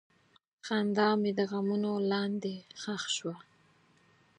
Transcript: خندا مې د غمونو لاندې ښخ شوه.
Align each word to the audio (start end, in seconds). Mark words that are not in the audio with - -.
خندا 0.65 1.09
مې 1.21 1.31
د 1.39 1.39
غمونو 1.51 1.93
لاندې 2.11 2.53
ښخ 2.81 3.03
شوه. 3.17 3.35